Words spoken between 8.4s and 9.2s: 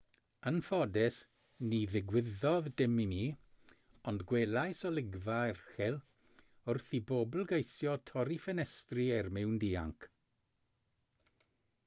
ffenestri